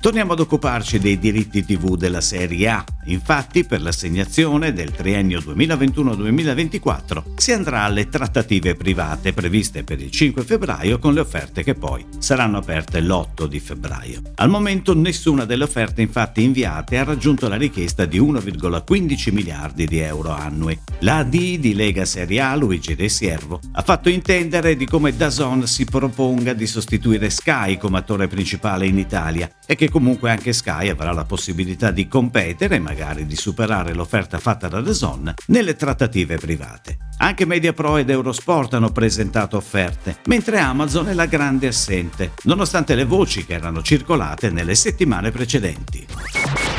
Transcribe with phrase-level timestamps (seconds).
[0.00, 2.84] Torniamo ad occuparci dei diritti TV della Serie A.
[3.06, 10.44] Infatti, per l'assegnazione del triennio 2021-2024 si andrà alle trattative private previste per il 5
[10.44, 14.22] febbraio con le offerte che poi saranno aperte l'8 di febbraio.
[14.36, 19.98] Al momento nessuna delle offerte infatti inviate ha raggiunto la richiesta di 1,15 miliardi di
[19.98, 20.78] euro annui.
[21.00, 25.66] La AD di Lega Serie A, Luigi De Siervo, ha fatto intendere di come Dazon
[25.66, 30.90] si proponga di sostituire Sky come attore principale in Italia e che comunque anche Sky
[30.90, 36.36] avrà la possibilità di competere e magari di superare l'offerta fatta da Dazon nelle trattative
[36.36, 36.98] private.
[37.16, 43.04] Anche MediaPro ed Eurosport hanno presentato offerte, mentre Amazon è la grande assente, nonostante le
[43.04, 46.06] voci che erano circolate nelle settimane precedenti.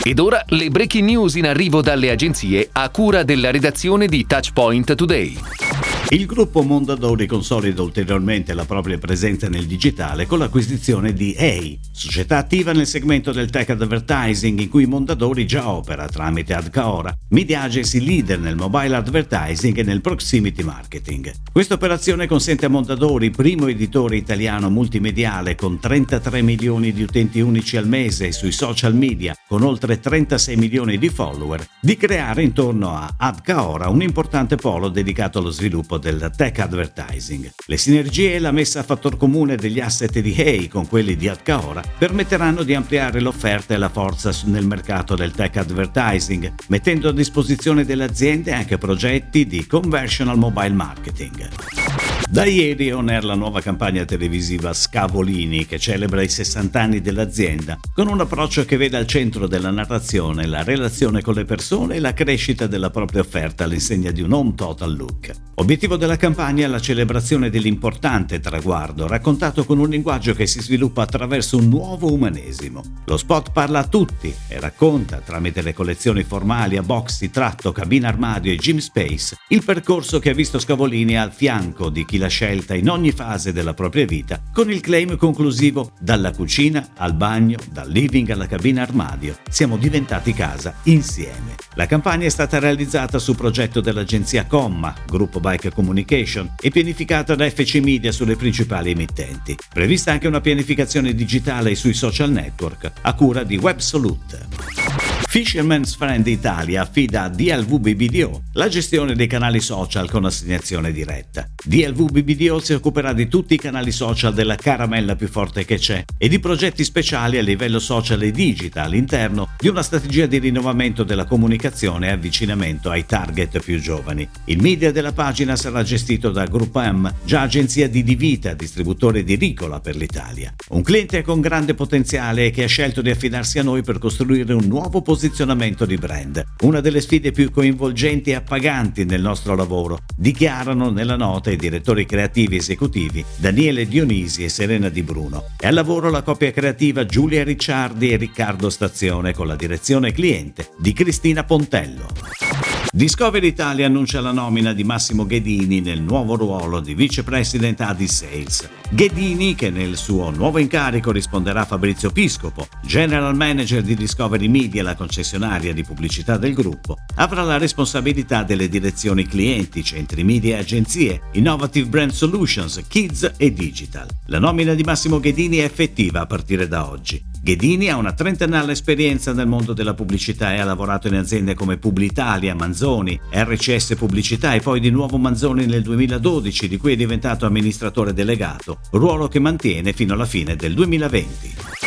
[0.01, 4.95] Ed ora le breaking news in arrivo dalle agenzie a cura della redazione di Touchpoint
[4.95, 5.68] Today.
[6.11, 12.37] Il gruppo Mondadori consolida ulteriormente la propria presenza nel digitale con l'acquisizione di EI, società
[12.37, 17.99] attiva nel segmento del tech advertising in cui Mondadori già opera tramite Adcaora, media agency
[17.99, 21.31] leader nel mobile advertising e nel proximity marketing.
[21.51, 27.77] Questa operazione consente a Mondadori, primo editore italiano multimediale con 33 milioni di utenti unici
[27.77, 33.13] al mese sui social media con oltre 36 milioni di follower, di creare intorno a
[33.15, 37.51] Adcaora un importante polo dedicato allo sviluppo del tech advertising.
[37.67, 41.27] Le sinergie e la messa a fattor comune degli asset di Hey con quelli di
[41.27, 47.13] Adcaora permetteranno di ampliare l'offerta e la forza nel mercato del tech advertising, mettendo a
[47.13, 51.78] disposizione delle aziende anche progetti di conversional mobile marketing.
[52.27, 57.79] Da ieri on air la nuova campagna televisiva Scavolini che celebra i 60 anni dell'azienda
[57.93, 61.99] con un approccio che vede al centro della narrazione la relazione con le persone e
[61.99, 65.31] la crescita della propria offerta all'insegna di un home total look.
[65.55, 71.01] Obiettivo della campagna è la celebrazione dell'importante traguardo raccontato con un linguaggio che si sviluppa
[71.01, 73.01] attraverso un nuovo umanesimo.
[73.05, 78.07] Lo spot parla a tutti e racconta tramite le collezioni formali a boxy, tratto, cabina
[78.07, 82.27] armadio e gym space il percorso che ha visto Scavolini al fianco di chi l'ha
[82.27, 87.59] scelta in ogni fase della propria vita, con il claim conclusivo dalla cucina al bagno,
[87.71, 89.37] dal living alla cabina armadio.
[89.47, 91.53] Siamo diventati casa insieme.
[91.75, 97.47] La campagna è stata realizzata su progetto dell'agenzia Comma, gruppo Bike Communication, e pianificata da
[97.47, 99.55] FC Media sulle principali emittenti.
[99.71, 104.88] Prevista anche una pianificazione digitale sui social network a cura di WebSolute.
[105.29, 111.47] Fisherman's Friend Italia affida a DLV BBDO la gestione dei canali social con assegnazione diretta.
[111.63, 116.03] DLV BBDO si occuperà di tutti i canali social della caramella più forte che c'è
[116.17, 121.03] e di progetti speciali a livello social e digital all'interno di una strategia di rinnovamento
[121.03, 124.27] della comunicazione e avvicinamento ai target più giovani.
[124.45, 129.35] Il media della pagina sarà gestito da Group M, già agenzia di Divita, distributore di
[129.35, 130.55] Ricola per l'Italia.
[130.69, 134.65] Un cliente con grande potenziale che ha scelto di affidarsi a noi per costruire un
[134.65, 139.99] nuovo posizionamento posizionamento di brand, una delle sfide più coinvolgenti e appaganti nel nostro lavoro,
[140.15, 145.43] dichiarano nella nota i direttori creativi esecutivi Daniele Dionisi e Serena Di Bruno.
[145.59, 150.69] E al lavoro la coppia creativa Giulia Ricciardi e Riccardo Stazione con la direzione cliente
[150.77, 152.68] di Cristina Pontello.
[152.91, 158.67] Discovery Italia annuncia la nomina di Massimo Ghedini nel nuovo ruolo di vicepresident Adi Sales.
[158.89, 164.81] Ghedini, che nel suo nuovo incarico risponderà a Fabrizio Piscopo, general manager di Discovery Media,
[164.81, 170.59] la concessionaria di pubblicità del gruppo, avrà la responsabilità delle direzioni clienti, centri media e
[170.59, 174.07] agenzie, Innovative Brand Solutions, Kids e Digital.
[174.25, 177.28] La nomina di Massimo Ghedini è effettiva a partire da oggi.
[177.41, 181.77] Ghedini ha una trentennale esperienza nel mondo della pubblicità e ha lavorato in aziende come
[181.77, 187.45] Publitalia, Manzoni, RCS Pubblicità e poi di nuovo Manzoni nel 2012, di cui è diventato
[187.45, 191.78] amministratore delegato, ruolo che mantiene fino alla fine del 2020.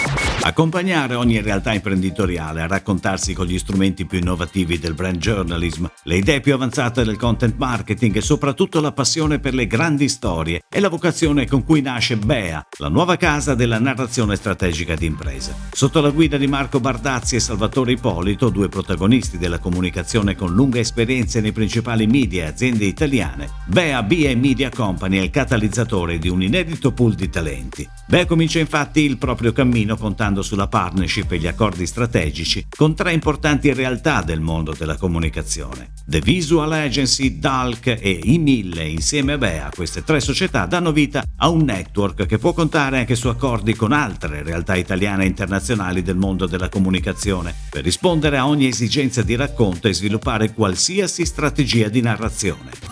[0.45, 6.17] Accompagnare ogni realtà imprenditoriale a raccontarsi con gli strumenti più innovativi del brand journalism, le
[6.17, 10.81] idee più avanzate del content marketing e soprattutto la passione per le grandi storie e
[10.81, 15.55] la vocazione con cui nasce Bea, la nuova casa della narrazione strategica di impresa.
[15.71, 20.81] Sotto la guida di Marco Bardazzi e Salvatore Ippolito, due protagonisti della comunicazione con lunga
[20.81, 26.29] esperienza nei principali media e aziende italiane, Bea BA Media Company è il catalizzatore di
[26.29, 27.89] un inedito pool di talenti.
[28.09, 32.95] Bea comincia infatti il proprio cammino contando lavorando sulla partnership e gli accordi strategici con
[32.95, 35.93] tre importanti realtà del mondo della comunicazione.
[36.07, 41.49] The Visual Agency, Dalk e I1000 insieme a Bea, queste tre società danno vita a
[41.49, 46.17] un network che può contare anche su accordi con altre realtà italiane e internazionali del
[46.17, 52.01] mondo della comunicazione per rispondere a ogni esigenza di racconto e sviluppare qualsiasi strategia di
[52.01, 52.92] narrazione.